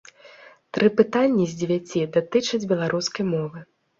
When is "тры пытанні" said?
0.77-1.45